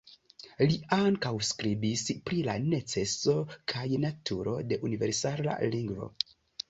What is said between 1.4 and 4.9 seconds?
skribis pri la neceso kaj naturo de